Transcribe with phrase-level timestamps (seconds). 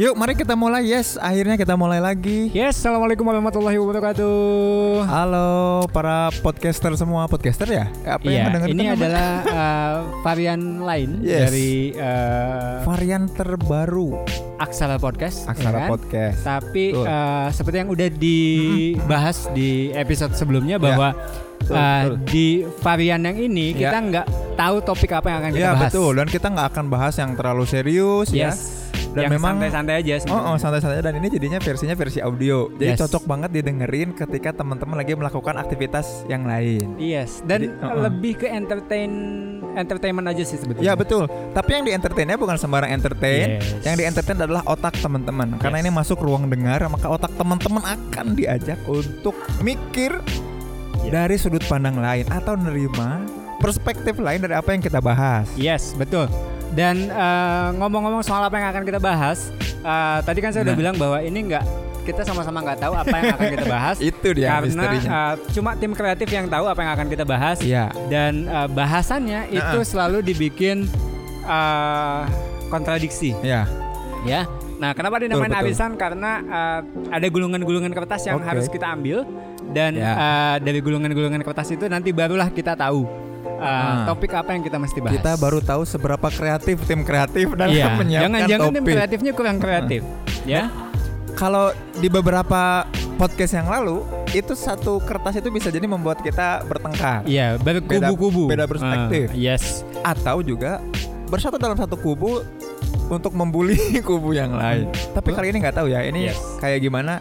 [0.00, 0.88] Yuk, mari kita mulai.
[0.88, 2.48] Yes, akhirnya kita mulai lagi.
[2.56, 5.04] Yes, assalamualaikum warahmatullahi wabarakatuh.
[5.04, 7.84] Halo para podcaster semua, podcaster ya?
[8.08, 9.28] Apa Iya, yang mendengar ini adalah
[9.60, 11.40] uh, varian lain Yes.
[11.44, 14.24] dari uh, varian terbaru
[14.56, 15.44] Aksara Podcast.
[15.44, 15.88] ya Aksara kan?
[15.92, 16.38] Podcast.
[16.48, 17.04] Tapi Betul.
[17.04, 21.12] uh, seperti yang udah dibahas di episode sebelumnya bahwa
[21.60, 22.16] Betul, uh, betul.
[22.24, 22.46] di
[22.80, 23.92] varian yang ini Ya.
[23.92, 24.26] kita nggak
[24.56, 25.92] tahu topik apa yang akan kita Ya bahas.
[25.92, 28.56] betul, dan kita nggak akan bahas yang terlalu serius ya.
[29.10, 29.16] Yes.
[29.18, 30.46] Dan yang memang- santai-santai aja Oh, sebenarnya.
[30.46, 32.70] oh santai-santai dan ini jadinya versinya versi audio.
[32.72, 33.00] Jadi Yes.
[33.02, 36.94] cocok banget didengerin ketika teman-teman lagi melakukan aktivitas yang lain.
[36.96, 38.00] Yes, dan Jadi, uh-uh.
[38.06, 39.10] lebih ke entertain
[39.70, 40.82] entertainment aja sih sebetulnya.
[40.84, 41.26] Ya betul.
[41.50, 43.58] Tapi yang di entertainnya bukan sembarang entertain.
[43.58, 43.82] Yes.
[43.82, 45.58] Yang di entertain adalah otak teman-teman.
[45.58, 45.84] Karena Yes.
[45.84, 50.14] ini masuk ruang dengar, maka otak teman-teman akan diajak untuk mikir
[51.00, 51.22] Ya.
[51.22, 53.24] dari sudut pandang lain atau nerima
[53.56, 55.48] perspektif lain dari apa yang kita bahas.
[55.54, 56.28] Yes, betul.
[56.70, 60.80] Dan eh, ngomong-ngomong soal apa yang akan kita bahas, eh, tadi kan saya udah Nah.
[60.80, 61.64] bilang bahwa ini nggak
[62.00, 65.10] kita sama-sama nggak tahu apa yang akan kita bahas Itu dia karena misterinya.
[65.10, 67.92] eh, cuma tim kreatif yang tahu apa yang akan kita bahas Iya.
[68.06, 69.84] dan eh, bahasannya itu Nah.
[69.84, 70.88] selalu dibikin
[71.42, 72.22] eh,
[72.66, 73.66] kontradiksi, Ya.
[74.22, 74.46] ya.
[74.78, 75.60] Nah, kenapa dinamain betul.
[75.66, 75.92] arisan?
[75.94, 78.46] Karena eh, ada gulungan-gulungan kertas yang Oke.
[78.46, 79.26] harus kita ambil
[79.68, 80.12] dan Ya.
[80.14, 83.04] eh, dari gulungan-gulungan kertas itu nanti barulah kita tahu
[83.60, 84.04] eh, Ah.
[84.06, 85.14] topik apa yang kita mesti bahas.
[85.14, 88.94] Kita baru tahu seberapa kreatif tim kreatif dan Iya, menyiapkan jangan-jangan tim topik.
[88.94, 90.00] kreatifnya kurang kreatif,
[90.42, 90.72] ya?
[91.32, 97.20] Kalau di beberapa podcast yang lalu itu satu kertas itu bisa jadi membuat kita bertengkar
[97.22, 98.48] Iya, Beda- berkubu-kubu.
[98.48, 99.28] beda perspektif.
[99.28, 100.80] Ah, yes, atau juga
[101.26, 102.42] bersatu dalam satu kubu
[103.06, 103.76] untuk membuli
[104.08, 104.86] kubu yang lain.
[105.10, 106.00] Tapi kali ini nggak tahu ya.
[106.02, 106.38] Ini Yes.
[106.58, 107.20] kayak gimana?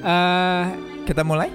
[0.00, 0.64] Eh,
[1.04, 1.52] Kita mulai?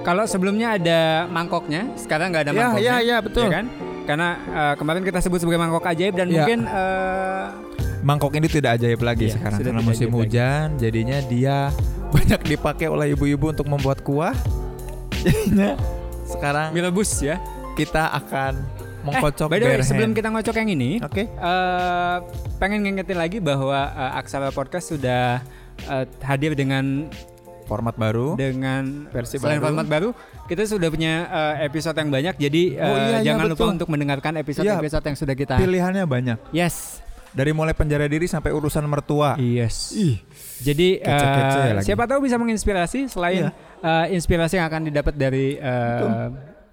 [0.00, 2.84] Kalau sebelumnya ada mangkoknya, sekarang nggak ada Ya, mangkoknya.
[2.84, 3.44] ya, ya, betul.
[3.44, 3.66] ya kan?
[4.02, 6.32] Karena eh, kemarin kita sebut sebagai mangkok ajaib dan Ya.
[6.38, 7.46] mungkin eh,
[7.98, 10.20] Mangkok ini tidak ajaib lagi Iya, sekarang karena musim ajaib lagi.
[10.30, 10.66] hujan.
[10.76, 11.56] Jadinya dia
[12.14, 14.32] banyak dipakai oleh ibu-ibu untuk membuat kuah.
[15.24, 15.74] Jadinya
[16.24, 17.36] sekarang mie rebus ya.
[17.74, 18.54] kita akan
[19.00, 20.16] mengkocok By the way, bare sebelum hand.
[20.16, 21.26] kita ngocok yang ini, Oke.
[21.26, 22.16] eh,
[22.56, 25.38] pengen ngingetin lagi bahwa eh, Aksara Podcast sudah
[25.84, 27.06] eh, hadir dengan
[27.68, 28.32] Format baru.
[28.34, 29.66] dengan Versi selain baru.
[29.68, 30.08] format baru
[30.44, 33.74] kita sudah punya uh, episode yang banyak jadi Oh, uh, iya, iya, jangan lupa betul.
[33.76, 36.38] untuk mendengarkan episode-episode yang sudah kita Pilihannya banyak.
[36.50, 39.36] yes Dari mulai penjara diri sampai urusan mertua.
[39.36, 40.16] yes Ih,
[40.58, 41.84] jadi Kece-kece uh, lagi.
[41.84, 43.50] siapa tahu bisa menginspirasi selain Iya.
[43.78, 46.32] uh, inspirasi yang akan didapat dari uh,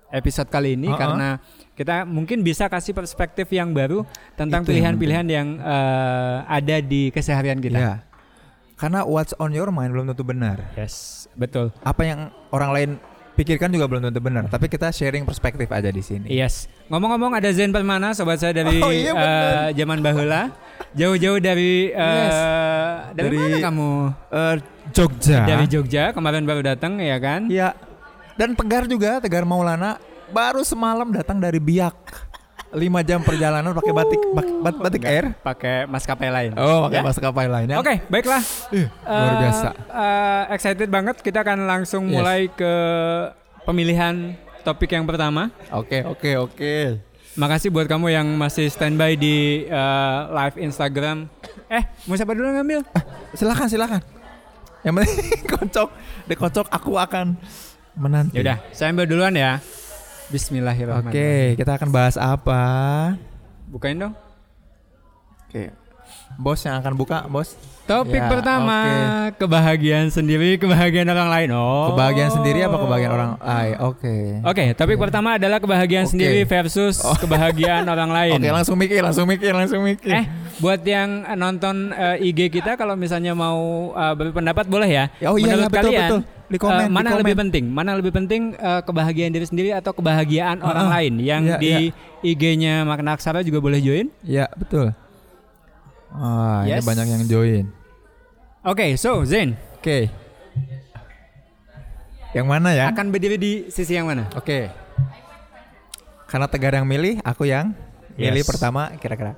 [0.09, 0.95] episode kali ini Uh-uh.
[0.95, 1.29] karena
[1.75, 7.11] kita mungkin bisa kasih perspektif yang baru tentang Itu yang pilihan-pilihan yang, uh, ada di
[7.11, 7.95] keseharian kita Ya.
[8.75, 10.59] Karena what's on your mind belum tentu benar.
[10.75, 12.19] yes betul Apa yang
[12.52, 12.90] orang lain
[13.34, 14.47] pikirkan juga belum tentu benar.
[14.47, 16.28] Tapi kita sharing perspektif aja di sini.
[16.28, 16.72] Yes.
[16.88, 19.44] Ngomong-ngomong ada Zen Permana sobat saya dari Oh, iya, bener.
[19.44, 20.41] eh, zaman bahula.
[20.94, 22.40] Jauh-jauh dari eh, Yes.
[23.12, 23.90] dari, Dari- mana kamu?
[24.31, 24.56] Eh,
[24.91, 25.40] Jogja.
[25.46, 27.52] Dari Jogja kemarin baru datang ya kan?
[27.52, 27.75] Ya.
[28.35, 32.25] Dan Tegar juga, Tegar Maulana baru semalam datang dari Biak.
[32.75, 35.31] 5 jam perjalanan pakai batik bak- bat- batik air.
[35.38, 36.52] Pakai maskapai lain.
[36.53, 37.03] Oh, pakai Ya?
[37.03, 37.78] maskapai lainnya.
[37.78, 38.44] Oke, baiklah.
[38.69, 39.69] Ih, luar Eh, biasa.
[39.72, 41.16] eh, excited banget.
[41.18, 42.14] Kita akan langsung Yes.
[42.14, 42.74] mulai ke
[43.64, 45.50] pemilihan topik yang pertama.
[45.72, 46.75] Oke, oke, oke.
[47.35, 51.31] Makasih buat kamu yang masih standby di eh, live Instagram.
[51.68, 52.84] Eh, mau siapa dulu ngambil?
[53.31, 54.02] Silakan, silakan.
[54.81, 55.16] Yang penting
[55.53, 55.90] kocok,
[56.25, 57.40] dikocok aku akan
[57.94, 58.35] menanti.
[58.35, 59.58] Ya udah, saya ambil duluan ya.
[60.25, 61.53] Bismillahirrahmanirrahim.
[61.53, 62.62] Oke, kita akan bahas apa?
[63.69, 64.13] Bukain dong.
[65.46, 65.69] Oke.
[66.36, 67.53] Bos yang akan buka, bos.
[67.86, 68.78] Topik Ya, pertama,
[69.38, 71.50] kebahagiaan sendiri, kebahagiaan orang lain.
[71.53, 71.94] Oh.
[71.94, 73.75] Kebahagiaan sendiri apa kebahagiaan orang lain?
[73.85, 74.16] Oke.
[74.41, 76.18] Oke, topik pertama adalah kebahagiaan Oke.
[76.18, 77.14] sendiri versus Oh.
[77.14, 78.41] kebahagiaan orang lain.
[78.41, 80.09] Oke, langsung mikir, langsung mikir, langsung mikir.
[80.09, 80.25] Eh,
[80.58, 85.06] buat yang eh, nonton eh, IG kita kalau misalnya mau eh, berpendapat boleh ya.
[85.22, 86.22] Ya, oh iya, Menurut iya, betul, kalian, betul.
[86.45, 87.22] Di komen, di mana komen.
[87.25, 87.66] lebih penting?
[87.66, 90.91] Mana lebih penting eh, kebahagiaan diri sendiri atau kebahagiaan Ah, orang ah.
[90.97, 91.13] lain?
[91.17, 91.73] Yang Iya, di
[92.23, 94.13] IG-nya Makna Aksara juga boleh join.
[94.22, 94.93] Ya, betul.
[96.09, 96.85] Ah, ini Yes.
[96.85, 97.66] banyak yang join.
[98.61, 100.09] Oke, so Zain Oke.
[102.31, 102.90] Yang mana ya?
[102.90, 104.28] akan berdiri di sisi yang mana?
[104.34, 104.67] Oke.
[106.25, 107.72] Karena Tegar yang milih, aku yang
[108.14, 108.49] milih Yes.
[108.49, 109.34] pertama kira-kira.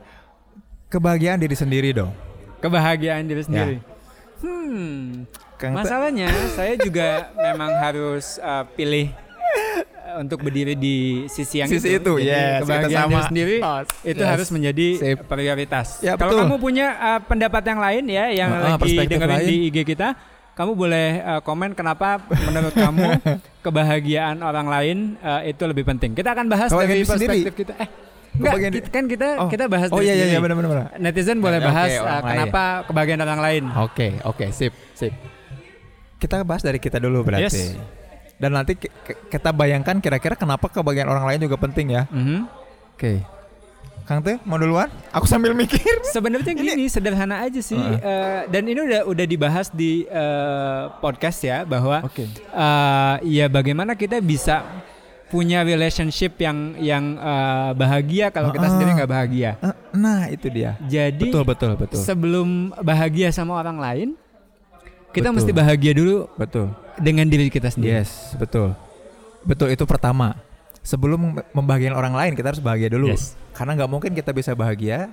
[0.88, 2.12] Kebahagiaan diri sendiri dong.
[2.58, 3.78] Kebahagiaan diri sendiri.
[4.40, 5.28] Hmm.
[5.58, 7.08] Kang Te- Masalahnya saya juga
[7.46, 12.62] memang harus uh, pilih uh, untuk berdiri di sisi yang Sisi itu, Jadi yes, kita
[12.64, 13.10] kebahagiaan sama.
[13.12, 14.30] diri sendiri Oh, itu yes.
[14.30, 15.18] harus menjadi Sip.
[15.26, 15.88] prioritas.
[16.00, 19.48] Ya, Kalau kamu punya uh, pendapat yang lain ya yang ah, lagi perspektif dengerin lain.
[19.48, 20.08] di IG kita,
[20.54, 23.08] kamu boleh uh, komen kenapa menurut kamu
[23.66, 26.14] kebahagiaan orang lain uh, itu lebih penting.
[26.14, 27.30] Kita akan bahas Kebahagiaan dari diri sendiri.
[27.44, 27.74] perspektif kita.
[27.78, 27.90] Eh,
[28.38, 29.50] Enggak, kita- kan kita Oh.
[29.50, 30.94] kita bahas Oh iya iya iya benar benar.
[30.96, 33.64] Netizen boleh bahas orang uh, kenapa kebahagiaan orang lain.
[33.82, 35.10] Oke, oke, sip, sip.
[36.18, 37.46] Kita bahas dari kita dulu berarti.
[37.46, 37.78] Yes.
[38.36, 42.04] Dan nanti ki- ki- kita bayangkan kira-kira kenapa kebahagiaan orang lain juga penting ya.
[42.08, 42.46] Mhm.
[42.94, 43.22] Oke.
[44.04, 44.88] Kang Teh mau duluan?
[45.12, 45.84] Aku sambil mikir.
[46.16, 48.00] Sebenarnya gini sederhana aja sih Heeh.
[48.00, 52.24] eh, dan ini udah udah dibahas di eh, podcast ya bahwa Oke.
[52.24, 54.64] eh, ya bagaimana kita bisa
[55.28, 58.72] punya relationship yang yang eh, bahagia kalau kita Ah.
[58.72, 59.52] sendiri nggak bahagia.
[59.60, 60.78] Eh, Nah, itu dia.
[60.80, 62.00] Jadi Betul, betul, betul.
[62.00, 62.48] sebelum
[62.80, 64.10] bahagia sama orang lain,
[65.18, 65.36] kita Betul.
[65.42, 66.68] mesti bahagia dulu Betul.
[67.02, 67.98] dengan diri kita sendiri.
[67.98, 68.78] Yes, betul.
[69.42, 70.38] Betul itu pertama.
[70.86, 73.12] Sebelum mem- membahagiakan orang lain kita harus bahagia dulu.
[73.12, 73.34] Yes.
[73.52, 75.10] Karena nggak mungkin kita bisa bahagia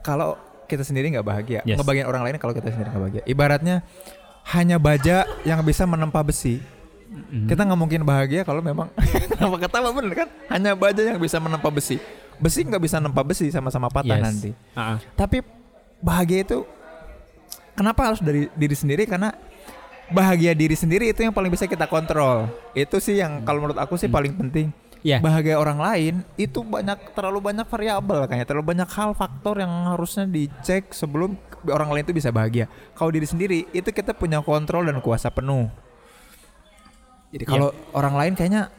[0.00, 1.60] kalau kita sendiri nggak bahagia.
[1.66, 1.76] Yes.
[1.76, 3.22] Ngebahagiain orang lain kalau kita sendiri nggak bahagia.
[3.26, 3.76] Ibaratnya
[4.54, 6.62] hanya baja yang bisa menempa besi.
[7.12, 7.44] Mhm.
[7.44, 8.88] Kita nggak mungkin bahagia kalau memang
[9.36, 10.28] kenapa ketawa bener kan?
[10.48, 12.00] Hanya baja yang bisa menempa besi.
[12.40, 14.24] Besi nggak bisa menempa besi sama-sama patah Yes.
[14.24, 14.50] nanti.
[14.72, 14.96] Ah.
[15.12, 15.44] Tapi
[16.00, 16.64] bahagia itu
[17.72, 19.04] kenapa harus dari diri sendiri?
[19.08, 19.32] Karena
[20.12, 22.48] bahagia diri sendiri itu yang paling bisa kita kontrol.
[22.76, 24.16] Itu sih yang kalau menurut aku sih Hmm.
[24.16, 24.68] paling penting.
[25.02, 25.18] Ya.
[25.18, 30.30] Bahagia orang lain itu banyak terlalu banyak variabel kayaknya terlalu banyak hal faktor yang harusnya
[30.30, 31.34] dicek sebelum
[31.66, 32.70] orang lain itu bisa bahagia.
[32.94, 35.66] Kalau diri sendiri itu kita punya kontrol dan kuasa penuh.
[37.34, 38.70] Jadi kalau orang lain kayaknya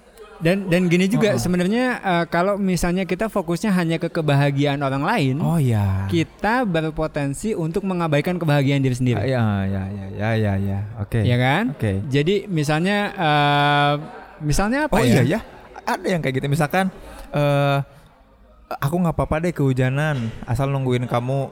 [0.44, 1.40] Dan dan gini juga Oh.
[1.40, 6.04] sebenarnya eh, kalau misalnya kita fokusnya hanya ke kebahagiaan orang lain, oh ya.
[6.06, 9.24] kita berpotensi untuk mengabaikan kebahagiaan diri sendiri.
[9.24, 10.80] Ya ya ya ya ya ya.
[11.00, 11.24] Oke.
[11.24, 11.72] Ya kan?
[11.72, 12.04] Oke.
[12.06, 13.94] Jadi misalnya eh,
[14.40, 15.24] misalnya apa Oh ya?
[15.24, 15.40] iya ya,
[15.82, 16.48] ada yang kayak gitu.
[16.48, 16.92] Misalkan
[17.32, 17.78] eh
[18.74, 21.48] aku nggak apa-apa deh kehujanan, asal nungguin kamu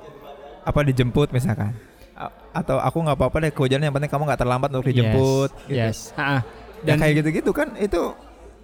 [0.61, 1.71] apa dijemput misalkan.
[2.13, 5.49] A- Atau aku nggak apa-apa deh kehujanan, yang penting kamu nggak terlambat untuk dijemput.
[5.65, 6.11] Yes.
[6.11, 6.19] gitu.
[6.19, 6.19] yes.
[6.19, 6.41] Ah, ah.
[6.81, 8.01] Dan Dan kayak gitu-gitu kan itu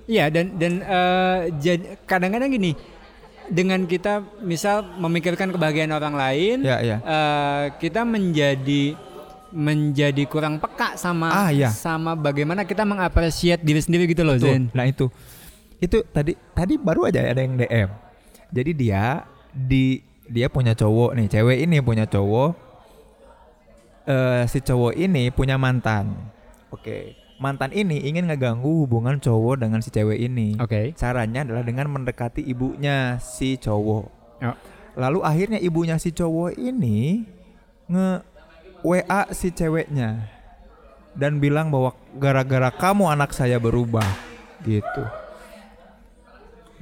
[0.07, 2.71] Iya dan dan eh, jad- kadang-kadang gini
[3.47, 6.97] dengan kita misal memikirkan kebahagiaan orang lain, ya ya.
[6.97, 8.95] eh, kita menjadi
[9.47, 11.71] menjadi kurang peka sama Ah, iya.
[11.71, 14.67] sama bagaimana kita mengapresiasi diri sendiri gitu loh Zen.
[14.71, 15.07] Nah itu
[15.77, 17.89] itu tadi tadi baru aja ada yang DM.
[18.49, 22.51] Jadi dia di dia punya cowok nih, cewek ini punya cowok.
[24.05, 26.15] eh si cowok ini punya mantan.
[26.69, 27.26] Oke.
[27.37, 30.57] Mantan ini ingin ngeganggu hubungan cowok dengan si cewek ini.
[30.57, 30.97] Oke.
[30.97, 34.05] Caranya adalah dengan mendekati ibunya si cowok.
[34.41, 34.55] Oh.
[34.97, 37.29] Lalu akhirnya ibunya si cowok ini
[37.85, 38.25] nge
[38.81, 40.25] WA si ceweknya
[41.13, 44.05] dan bilang bahwa gara-gara kamu anak saya berubah
[44.65, 45.05] gitu.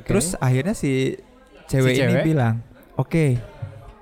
[0.07, 1.19] Terus akhirnya si
[1.67, 2.25] cewek, Si ini cewek?
[2.27, 2.63] bilang,
[2.99, 3.39] "Oke,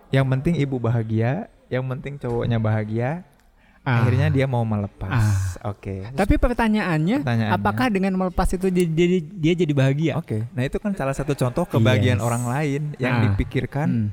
[0.09, 3.25] yang penting ibu bahagia, yang penting cowoknya bahagia."
[3.83, 3.99] Ah.
[3.99, 5.11] Akhirnya dia mau melepas.
[5.61, 6.07] Oke.
[6.09, 7.51] Tapi pertanyaannya, Pertanyaannya.
[7.51, 10.13] apakah dengan melepas itu jadi, jadi- dia jadi bahagia?
[10.15, 10.47] Oke.
[10.49, 12.23] Nah, itu kan salah satu contoh kebahagiaan Yes.
[12.23, 13.21] orang lain yang Ah.
[13.27, 13.87] dipikirkan.
[13.87, 14.09] Hmm.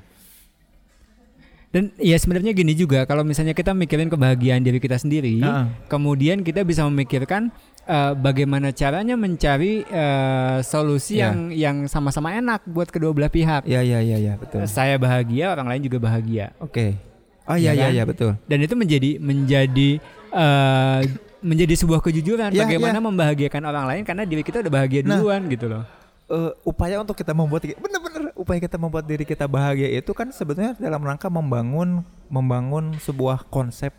[1.70, 5.64] Dan ya sebenarnya gini juga kalau misalnya kita mikirin kebahagiaan diri kita sendiri, Heeh.
[5.86, 7.54] kemudian kita bisa memikirkan
[7.86, 11.30] eh, bagaimana caranya mencari eh, solusi Ya.
[11.30, 13.62] yang yang sama-sama enak buat kedua belah pihak.
[13.64, 14.66] Iya, iya, iya, iya, betul.
[14.66, 16.54] Saya bahagia, orang lain juga bahagia.
[16.58, 16.98] Oke.
[17.46, 17.92] Oh iya Ya iya kan?
[17.92, 18.30] iya betul.
[18.44, 19.88] Dan itu menjadi menjadi
[20.30, 21.00] eh,
[21.40, 23.02] menjadi sebuah kejujuran Ya, bagaimana ya.
[23.02, 25.16] membahagiakan orang lain karena diri kita udah bahagia Nah.
[25.16, 25.84] duluan gitu loh.
[26.26, 30.76] Eh, upaya untuk kita membuat bener-bener upaya kita membuat diri kita bahagia itu kan sebetulnya
[30.76, 33.90] dalam rangka membangun membangun sebuah konsep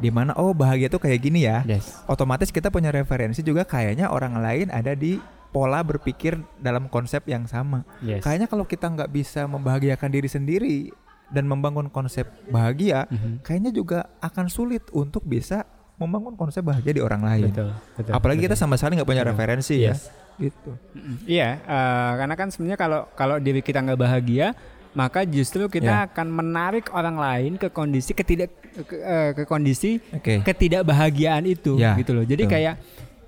[0.00, 1.60] di mana oh bahagia itu kayak gini ya.
[1.62, 2.00] Yes.
[2.06, 5.20] Otomatis kita punya referensi juga kayaknya orang lain ada di
[5.52, 7.84] pola berpikir dalam konsep yang sama.
[8.00, 8.24] Yes.
[8.24, 10.76] Kayaknya kalau kita nggak bisa membahagiakan diri sendiri
[11.32, 13.40] dan membangun konsep bahagia, Mhm.
[13.42, 15.64] kayaknya juga akan sulit untuk bisa
[15.96, 17.48] membangun konsep bahagia di orang lain.
[17.48, 18.12] Betul, betul.
[18.12, 18.62] Apalagi kita betul.
[18.62, 19.32] sama sekali nggak punya Betul.
[19.32, 19.88] referensi Yes.
[19.88, 19.94] ya.
[20.48, 20.70] Gitu.
[20.96, 21.16] Mm-mm.
[21.28, 24.56] Iya, eh, karena kan sebenarnya kalau kalau diri kita nggak bahagia,
[24.92, 26.08] maka justru kita Ya.
[26.08, 30.40] akan menarik orang lain ke kondisi ketidak ke, eh, ke kondisi Oke.
[30.42, 32.24] ketidakbahagiaan itu, Ya, gitu loh.
[32.24, 32.52] Jadi betul.
[32.56, 32.74] kayak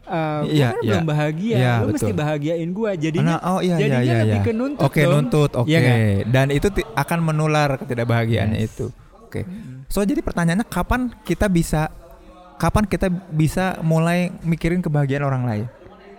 [0.04, 0.90] eh, gua Iya, kan iya.
[0.90, 2.20] belum bahagia, Iya, lu mesti betul.
[2.20, 2.90] bahagiain gua.
[2.94, 4.16] Jadinya, Nah, oh iya jadinya iya iya.
[4.20, 4.44] lebih iya.
[4.44, 5.12] ke nuntut Oke, dong.
[5.14, 5.50] nuntut.
[5.54, 5.68] Oke.
[5.68, 5.99] Iya nggak?
[6.28, 8.68] Dan itu akan menular ketidakbahagiaannya Yes.
[8.70, 8.87] itu.
[9.20, 9.40] Oke.
[9.88, 11.88] So jadi pertanyaannya kapan kita bisa
[12.54, 15.66] kapan kita bisa mulai mikirin kebahagiaan orang lain?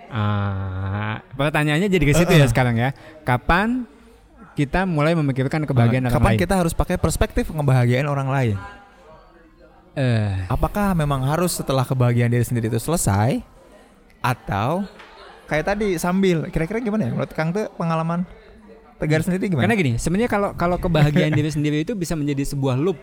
[0.08, 2.50] Ah, pertanyaannya jadi ke situ Eh, ya eh.
[2.50, 2.90] sekarang ya.
[3.22, 3.84] Kapan
[4.54, 6.40] kita mulai memikirkan kebahagiaan Eh, orang kapan lain?
[6.40, 8.56] kita harus pakai perspektif ngebahagiain orang lain?
[9.94, 13.40] Eh, Apakah memang harus setelah kebahagiaan diri sendiri itu selesai
[14.26, 14.90] atau
[15.46, 18.26] kayak tadi sambil kira-kira gimana ya menurut Kang tuh pengalaman
[18.96, 19.68] Tegar sendiri gimana?
[19.68, 22.96] Karena gini, sebenarnya kalau kalau kebahagiaan diri sendiri itu bisa menjadi sebuah loop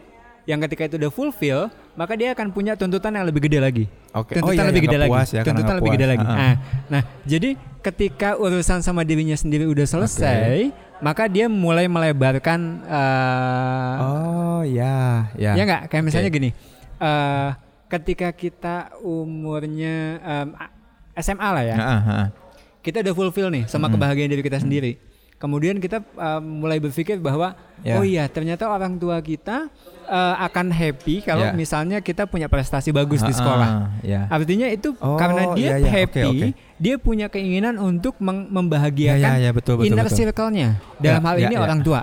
[0.48, 3.84] yang ketika itu udah fulfill, maka dia akan punya tuntutan yang lebih gede lagi.
[4.16, 4.40] Oke.
[4.40, 5.12] Tuntutan iya, lebih yang gede lagi.
[5.12, 6.24] puas ya, tuntutan lebih gede lagi.
[6.24, 6.38] Ah, ah.
[6.40, 6.54] Nah,
[6.88, 7.50] nah, jadi
[7.84, 10.72] ketika urusan sama dirinya sendiri udah selesai,
[11.04, 15.52] maka dia mulai melebarkan uh, Oh ya, ya.
[15.58, 16.38] ya nggak kayak misalnya Oke.
[16.38, 16.50] gini
[17.02, 17.50] eh
[17.90, 20.72] ketika kita umurnya a-
[21.14, 22.26] SMA lah ya heeh.
[22.80, 23.94] kita udah fulfill nih sama Mm-mm.
[23.94, 24.92] kebahagiaan diri kita sendiri
[25.36, 27.98] kemudian kita em, mulai berpikir bahwa Ya.
[27.98, 29.66] oh iya ternyata orang tua kita
[30.06, 31.52] eh, akan happy kalau Ya.
[31.52, 33.68] misalnya kita punya prestasi bagus di Heeh, sekolah
[34.00, 34.30] Ya.
[34.30, 35.90] artinya itu Oh, karena dia iya, iya.
[35.90, 36.48] happy Oke, oke.
[36.78, 41.54] dia punya keinginan untuk membahagiakan ya, betul, betul, inner circle-nya dalam Ya, hal ya, ini
[41.54, 41.60] ya.
[41.60, 42.02] orang tua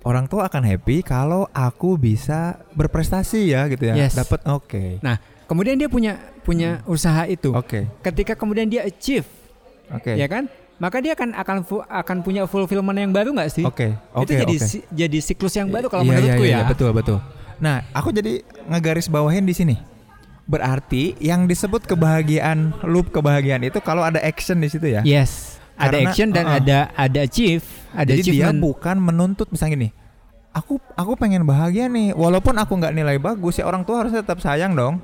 [0.00, 4.00] Orang tua akan happy kalau aku bisa berprestasi ya gitu ya.
[4.00, 4.16] Yes.
[4.16, 5.04] Dapat oke.
[5.04, 6.16] nah kemudian dia punya
[6.50, 7.86] punya usaha itu Oke.
[8.02, 9.30] ketika kemudian dia achieve
[9.88, 10.12] Oke.
[10.12, 13.94] ya kan maka dia akan akan akan punya fulfillment yang baru nggak sih Oke.
[13.94, 14.34] itu Oke.
[14.34, 14.66] jadi oke.
[14.66, 17.18] si- jadi siklus yang baru kalau Iya, menurutku iya, ya iya, betul betul.
[17.60, 19.76] Nah, aku jadi ngegaris bawahin di sini.
[20.44, 25.04] Berarti yang disebut kebahagiaan loop kebahagiaan itu kalau ada action di situ ya.
[25.04, 26.58] yes ada Karena- action dan uh-uh.
[26.58, 29.88] ada ada achieve ada Jadi dia achievement bukan menuntut misalnya gini.
[30.50, 34.40] Aku aku pengen bahagia nih, walaupun aku nggak nilai bagus ya orang tua harusnya tetap
[34.40, 34.98] sayang dong.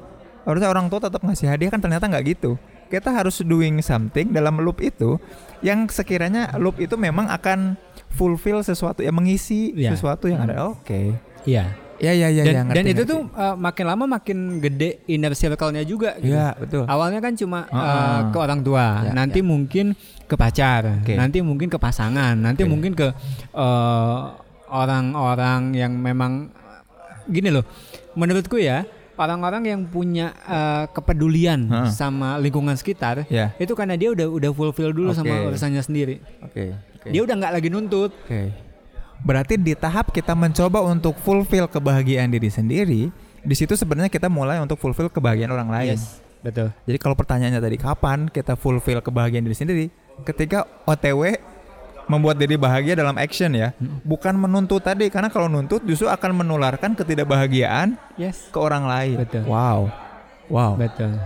[0.47, 2.55] Harusnya orang tua tetap ngasih hadiah kan ternyata nggak gitu.
[2.87, 5.19] Kita harus doing something dalam loop itu
[5.59, 7.75] yang sekiranya loop itu memang akan
[8.09, 9.93] fulfill sesuatu yang mengisi Iya.
[9.93, 10.71] sesuatu yang ada.
[10.71, 11.19] Oke.
[11.43, 13.13] iya Ya ya ya dan, ya, ngerti, dan itu ngerti.
[13.17, 16.29] tuh uh, makin lama makin gede inner circle-nya juga gitu.
[16.29, 16.85] Iya, betul.
[16.85, 18.17] Awalnya kan cuma uh, Uh-uh.
[18.31, 19.97] ke orang tua, Ya, nanti mungkin
[20.29, 21.17] ke pacar, Oke.
[21.17, 22.71] nanti mungkin ke pasangan, nanti Oke.
[22.71, 23.17] mungkin ke
[23.57, 24.29] uh,
[24.69, 26.53] orang-orang yang memang
[27.27, 27.65] gini loh.
[28.13, 28.85] Menurutku ya,
[29.17, 31.89] orang-orang yang punya uh, kepedulian Uh-uh.
[31.89, 33.53] sama lingkungan sekitar, Ya.
[33.57, 35.57] itu karena dia udah udah fulfill dulu sama Oke.
[35.57, 36.21] urusannya sendiri.
[36.41, 36.73] Oke.
[36.73, 37.09] oke.
[37.11, 38.13] Dia udah nggak lagi nuntut.
[38.25, 38.53] Oke.
[39.25, 43.09] Berarti di tahap kita mencoba untuk fulfill kebahagiaan diri sendiri,
[43.41, 45.97] di situ sebenarnya kita mulai untuk fulfill kebahagiaan orang lain.
[46.45, 46.71] betul.
[46.87, 49.85] Jadi kalau pertanyaannya tadi kapan kita fulfill kebahagiaan diri sendiri?
[50.23, 51.37] Ketika OTW
[52.07, 56.95] membuat diri bahagia dalam action ya, bukan menuntut tadi karena kalau nuntut justru akan menularkan
[56.95, 58.47] ketidakbahagiaan Yes.
[58.51, 59.17] ke orang lain.
[59.21, 59.43] Betul.
[59.47, 59.91] Wow.
[60.47, 60.79] Wow.
[60.79, 61.19] Betul.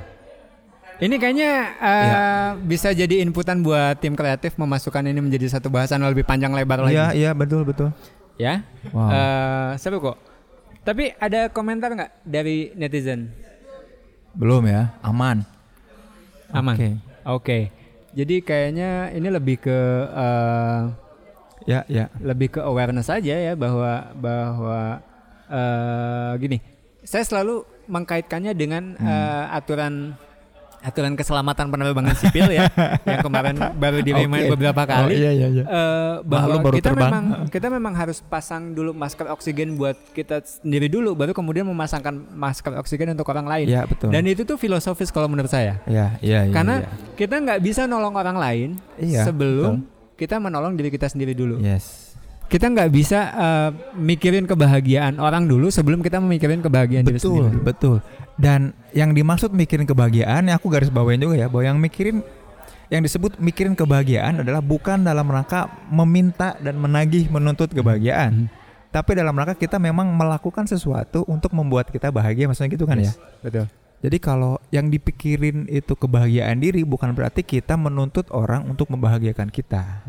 [1.00, 6.28] Ini kayaknya uh, bisa jadi inputan buat tim kreatif memasukkan ini menjadi satu bahasan lebih
[6.28, 6.92] panjang lebar lagi.
[6.92, 7.88] Iya, iya betul betul.
[8.36, 8.64] Ya.
[8.92, 9.08] Wow.
[9.08, 10.16] Eh, seru kok.
[10.80, 13.32] Tapi ada komentar nggak dari netizen?
[14.32, 15.44] Belum ya, aman.
[16.52, 16.76] Aman.
[16.76, 16.88] Oke.
[17.24, 17.58] Oke.
[18.10, 19.78] Jadi kayaknya ini lebih ke
[20.10, 20.80] eh,
[21.68, 22.08] Ya, ya.
[22.18, 24.80] lebih ke awareness aja ya bahwa bahwa
[25.46, 26.58] eh, gini.
[27.04, 29.06] Saya selalu mengkaitkannya dengan Hmm.
[29.06, 29.94] eh, aturan
[30.80, 32.64] aturan keselamatan penerbangan sipil ya
[33.04, 34.52] yang kemarin baru di remind Oke.
[34.56, 35.12] beberapa Oh, kali.
[35.14, 35.64] iya iya iya.
[35.64, 37.04] Eh, bahwa lu baru kita terbang.
[37.06, 42.16] memang kita memang harus pasang dulu masker oksigen buat kita sendiri dulu baru kemudian memasangkan
[42.30, 43.66] masker oksigen untuk orang lain.
[43.68, 44.08] Iya, betul.
[44.08, 45.84] Dan itu tuh filosofis kalau menurut saya.
[45.84, 46.52] Iya, iya, iya.
[46.52, 46.88] Karena iya.
[47.12, 49.84] kita nggak bisa nolong orang lain Iya, sebelum
[50.14, 51.60] kita menolong diri kita sendiri dulu.
[51.60, 52.08] Yes.
[52.46, 57.62] Kita nggak bisa eh, mikirin kebahagiaan orang dulu sebelum kita memikirin kebahagiaan diri Betul, sendiri.
[57.62, 57.96] betul.
[58.36, 62.22] Dan yang dimaksud mikirin kebahagiaan, ya aku garis bawain juga ya, bahwa yang mikirin
[62.90, 68.90] yang disebut mikirin kebahagiaan adalah bukan dalam rangka meminta dan menagih menuntut kebahagiaan, Hmm.
[68.90, 73.14] tapi dalam rangka kita memang melakukan sesuatu untuk membuat kita bahagia, maksudnya gitu kan ya.
[73.14, 73.66] Yes, Betul.
[74.00, 80.08] Jadi kalau yang dipikirin itu kebahagiaan diri bukan berarti kita menuntut orang untuk membahagiakan kita.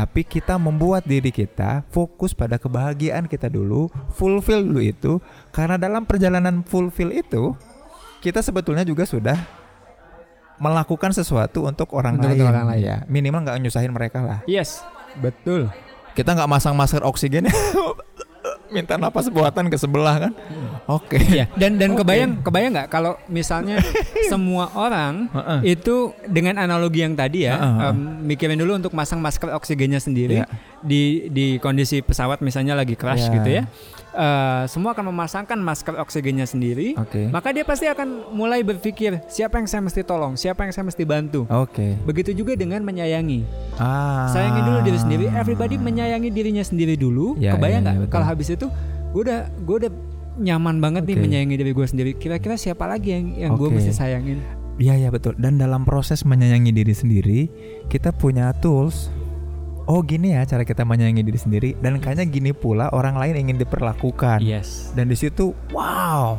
[0.00, 5.12] Tapi kita membuat diri kita fokus pada kebahagiaan kita dulu, fulfill dulu itu
[5.52, 7.52] karena dalam perjalanan fulfill itu
[8.24, 9.36] kita sebetulnya juga sudah
[10.56, 12.48] melakukan sesuatu untuk orang Untuk lain.
[12.48, 12.80] orang lain.
[12.80, 14.40] Ya, minimal nggak nyusahin mereka lah.
[14.48, 14.80] Yes,
[15.20, 15.68] betul.
[16.16, 17.44] Kita nggak masang masker oksigen
[18.70, 20.32] minta napas buatan ke sebelah kan.
[20.86, 21.18] Oke.
[21.20, 22.02] Iya, dan dan Oke.
[22.02, 23.78] kebayang kebayang nggak kalau misalnya
[24.32, 25.26] semua orang
[25.62, 27.58] itu dengan analogi yang tadi ya,
[27.90, 30.46] em, mikirin dulu untuk masang masker oksigennya sendiri Iya.
[30.80, 33.34] di di kondisi pesawat misalnya lagi crash Iya.
[33.36, 33.64] gitu ya.
[34.10, 36.98] Eh, semua akan memasangkan masker oksigennya sendiri.
[36.98, 37.30] Oke.
[37.30, 41.06] Maka dia pasti akan mulai berpikir siapa yang saya mesti tolong, siapa yang saya mesti
[41.06, 41.46] bantu.
[41.46, 41.94] Oke.
[42.02, 43.46] Begitu juga dengan menyayangi.
[43.78, 44.26] Ah.
[44.26, 45.24] Sayangi dulu diri sendiri.
[45.30, 47.38] Everybody menyayangi dirinya sendiri dulu.
[47.38, 47.94] Ya, Kebayang ya, nggak?
[47.94, 48.10] ya, betul.
[48.10, 48.59] Kalau habis itu,
[49.14, 49.92] gue udah gue udah
[50.40, 51.22] nyaman banget nih Oke.
[51.24, 52.10] menyayangi diri gue sendiri.
[52.16, 53.80] Kira-kira siapa lagi yang yang gue Oke.
[53.80, 54.38] mesti sayangin?
[54.76, 55.36] Iya ya betul.
[55.36, 57.40] Dan dalam proses menyayangi diri sendiri,
[57.88, 59.12] kita punya tools.
[59.84, 61.70] Oh gini ya cara kita menyayangi diri sendiri.
[61.80, 64.40] Dan kayaknya gini pula orang lain ingin diperlakukan.
[64.40, 64.94] Yes.
[64.96, 66.38] Dan di situ, wow,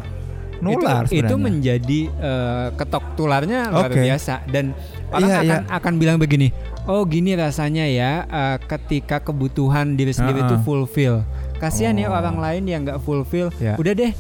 [0.62, 4.06] nular itu, itu menjadi eh, ketok tularnya luar Oke.
[4.06, 4.78] biasa dan
[5.10, 6.54] orang Iya, akan akan bilang begini
[6.86, 10.64] oh gini rasanya ya eh, ketika kebutuhan diri sendiri itu Uh-uh.
[10.64, 11.26] fulfill
[11.62, 12.18] kasihan ya Oh.
[12.18, 13.78] orang lain yang nggak fulfill Ya.
[13.78, 14.12] udah deh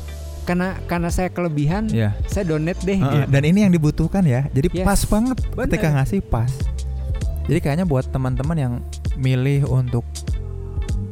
[0.42, 2.14] karena karena saya kelebihan Iya.
[2.26, 3.28] saya donate deh Heeh, gitu.
[3.30, 4.46] Dan ini yang dibutuhkan ya.
[4.50, 4.86] Jadi Yes.
[4.86, 5.66] pas banget Bener.
[5.68, 6.52] ketika ngasih pas.
[7.42, 8.74] Jadi kayaknya buat teman-teman yang
[9.18, 10.06] milih untuk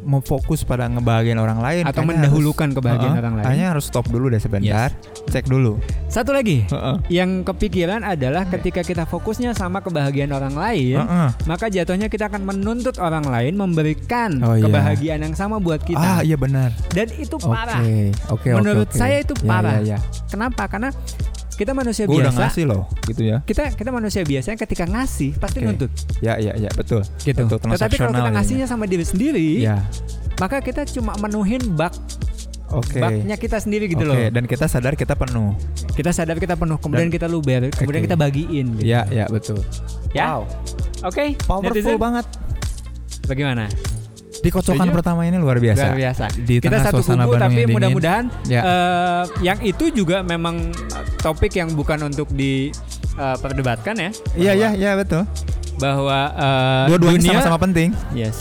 [0.09, 3.45] mau fokus pada ngebahagiain orang lain atau mendahulukan kebahagiaan Heeh, orang lain.
[3.45, 4.89] Kayaknya harus stop dulu deh sebentar.
[5.29, 5.77] Cek dulu.
[6.09, 6.95] Satu lagi Heeh.
[7.13, 11.29] yang kepikiran adalah ketika kita fokusnya sama kebahagiaan orang lain, Heeh.
[11.45, 14.65] maka jatuhnya kita akan menuntut orang lain memberikan Oh, iya.
[14.65, 16.01] kebahagiaan yang sama buat kita.
[16.01, 16.73] Ah iya benar.
[16.89, 17.45] Dan itu Oke.
[17.45, 17.77] parah.
[17.79, 18.09] Oke.
[18.33, 18.97] oke, Menurut oke.
[18.97, 19.77] saya itu Ya, parah.
[19.85, 19.99] Ya, ya.
[20.25, 20.65] Kenapa?
[20.65, 20.89] Karena
[21.59, 22.39] kita manusia udah biasa.
[22.39, 23.43] ngasih loh, gitu ya.
[23.43, 25.67] Kita kita manusia biasa yang ketika ngasih pasti Oke.
[25.67, 25.91] nuntut
[26.23, 27.03] Ya ya ya betul.
[27.19, 27.43] gitu.
[27.43, 29.83] Betul, Tetapi kalau kita ngasihnya sama diri sendiri, Ya.
[30.39, 31.91] maka kita cuma menuhin bak
[32.71, 33.01] Oke.
[33.01, 34.31] baknya kita sendiri gitu Oke, loh.
[34.31, 35.51] dan kita sadar kita penuh.
[35.91, 38.07] Kita sadar kita penuh, kemudian Dan- kita luber, kemudian Oke.
[38.07, 38.67] kita bagiin.
[38.79, 38.87] Gitu.
[38.87, 39.59] Ya ya betul.
[40.15, 40.39] Ya?
[40.39, 40.47] Wow.
[41.11, 41.35] Oke.
[41.43, 42.25] Powerful netizen, banget.
[43.27, 43.67] Bagaimana?
[44.39, 44.95] Dikocokan Setuju?
[44.95, 45.83] pertama ini luar biasa.
[45.85, 46.25] Luar biasa.
[46.39, 48.61] Di kita satu kubu tapi mudah-mudahan Ya.
[48.61, 50.71] eh, yang itu juga memang
[51.19, 54.09] topik yang bukan untuk diperdebatkan ya.
[54.35, 55.27] Iya iya iya betul.
[55.75, 57.89] Bahwa eh, Dua-duanya dunia sama-sama penting.
[58.11, 58.37] Yes.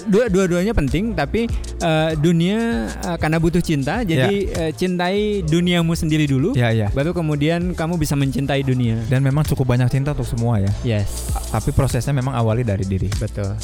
[0.00, 6.24] Dua dua-duanya penting tapi eh, dunia eh, karena butuh cinta jadi eh, cintai duniamu sendiri
[6.24, 6.88] dulu Ya ya.
[6.90, 9.02] baru kemudian kamu bisa mencintai dunia.
[9.06, 10.70] Dan memang cukup banyak cinta untuk semua ya.
[10.82, 11.34] Yes.
[11.50, 13.10] Tapi prosesnya memang awali dari diri.
[13.18, 13.54] Betul.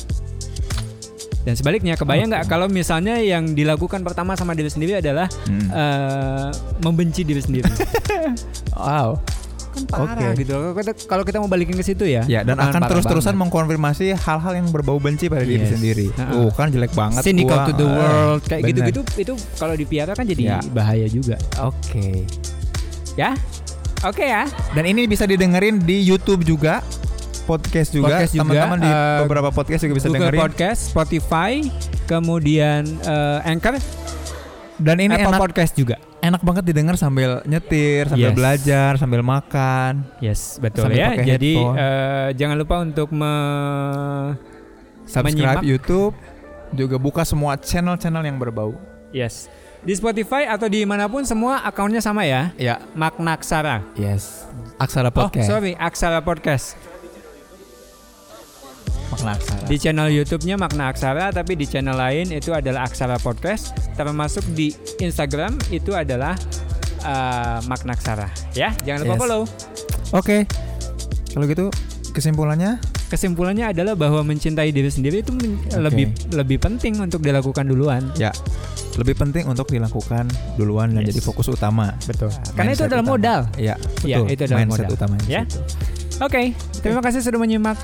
[1.47, 5.71] Dan sebaliknya, kebayang nggak kalau misalnya yang dilakukan pertama sama diri sendiri adalah Hmm.
[5.71, 6.49] eh,
[6.83, 7.71] membenci diri sendiri.
[8.75, 9.23] Wow.
[9.69, 10.41] kan parah Oke.
[10.41, 10.57] gitu.
[11.05, 12.25] Kalau kita, mau balikin ke situ ya.
[12.25, 15.77] Ya, dan akan terus-terusan mengkonfirmasi hal-hal yang berbau benci pada diri Yes.
[15.77, 16.07] sendiri.
[16.17, 16.33] Ha-ha.
[16.35, 17.69] Uh, kan jelek banget cynical gua.
[17.69, 20.59] to the world kayak gitu-gitu itu kalau dipiara kan jadi Ya.
[20.73, 21.37] bahaya juga.
[21.61, 22.25] Oke.
[23.15, 23.37] Ya.
[24.01, 24.49] Oke ya.
[24.73, 26.81] Dan ini bisa didengerin di YouTube juga,
[27.47, 28.07] podcast juga.
[28.11, 30.41] Podcast juga, Teman-teman di eh, beberapa podcast juga bisa Google dengerin.
[30.43, 31.53] Podcast, Spotify,
[32.05, 33.79] kemudian eh, Anchor,
[34.77, 35.97] Dan ini Apple enak Podcast juga.
[36.19, 38.37] enak banget didengar sambil nyetir, sambil Yes.
[38.37, 40.05] belajar, sambil makan.
[40.19, 41.09] Yes, betul Sambil ya.
[41.17, 41.77] Jadi headphone.
[41.79, 43.35] eh, jangan lupa untuk me
[45.07, 45.63] Subscribe Menyimak.
[45.63, 46.13] YouTube,
[46.73, 48.75] juga buka semua channel-channel yang berbau.
[49.11, 49.47] Yes.
[49.81, 52.51] Di Spotify atau di mana pun semua akunnya sama ya.
[52.57, 53.87] Ya, Makna Aksara.
[53.95, 54.43] yes.
[54.77, 55.47] Aksara Oh, Podcast.
[55.47, 56.75] sorry, Aksara Podcast.
[59.09, 59.65] Makna Aksara.
[59.65, 63.71] Di channel YouTube-nya Makna Aksara, tapi di channel lain itu adalah Aksara Podcast.
[63.95, 66.35] Termasuk di Instagram itu adalah
[67.01, 68.27] eh, Makna Aksara.
[68.53, 69.21] Ya, jangan lupa Yes.
[69.21, 69.43] follow.
[70.13, 70.39] Oke.
[71.31, 71.67] Kalau gitu
[72.11, 75.79] kesimpulannya Kesimpulannya adalah bahwa mencintai diri sendiri itu Oke.
[75.79, 78.11] lebih lebih penting untuk dilakukan duluan.
[78.19, 78.35] ya
[78.97, 80.25] lebih penting untuk dilakukan
[80.57, 81.13] duluan dan Yes.
[81.15, 81.93] jadi fokus utama.
[82.09, 82.33] Betul.
[82.57, 83.13] Karena itu adalah utama.
[83.15, 83.41] modal.
[83.55, 84.33] Iya, Iya, betul.
[84.33, 84.97] itu adalah Mindset modal.
[84.97, 85.27] utamanya.
[85.29, 85.43] Ya.
[86.19, 86.43] Oke,
[86.81, 87.77] terima kasih sudah menyimak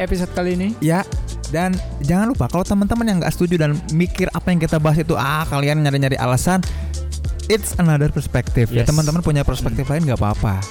[0.00, 0.68] episode kali ini.
[0.80, 1.04] Ya,
[1.52, 5.14] dan jangan lupa kalau teman-teman yang nggak setuju dan mikir apa yang kita bahas itu
[5.14, 6.64] ah kalian nyari-nyari alasan,
[7.46, 8.72] it's another perspective.
[8.72, 8.88] Ya Yes.
[8.88, 10.62] teman-teman punya perspektif lain nggak apa-apa.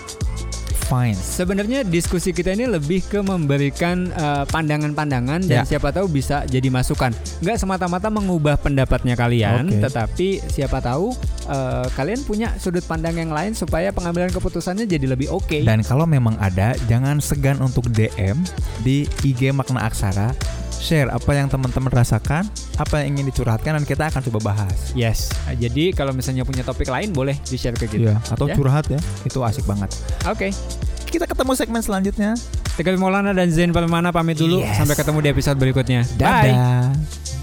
[0.89, 1.13] Fine.
[1.13, 5.63] Sebenarnya diskusi kita ini lebih ke memberikan eh, pandangan-pandangan dan Ya.
[5.63, 7.13] siapa tahu bisa jadi masukan.
[7.39, 9.86] Nggak semata-mata mengubah pendapatnya kalian, Oke.
[9.86, 11.13] tetapi siapa tahu
[11.45, 15.62] eh, kalian punya sudut pandang yang lain supaya pengambilan keputusannya jadi lebih oke.
[15.62, 18.41] Dan kalau memang ada, jangan segan untuk DM
[18.82, 20.34] di IG Makna Aksara.
[20.80, 22.48] Share apa yang teman-teman rasakan,
[22.80, 24.96] apa yang ingin dicurhatkan dan kita akan coba bahas.
[24.96, 25.28] Yes.
[25.46, 28.15] Eh, Jadi kalau misalnya punya topik lain boleh di-share ke kita.
[28.15, 28.56] Iya, atau Ya?
[28.56, 29.00] curhat ya.
[29.22, 29.92] Itu asik banget.
[30.24, 30.56] Oke.
[31.04, 32.32] Kita ketemu segmen selanjutnya.
[32.80, 34.63] Tegal Maulana dan Zain Permana pamit dulu.
[34.63, 34.80] Yes.
[34.80, 36.08] Sampai ketemu di episode berikutnya.
[36.15, 36.56] Bye.
[36.56, 37.38] Dadah.